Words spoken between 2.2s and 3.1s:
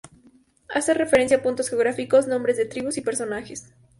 nombres de tribus y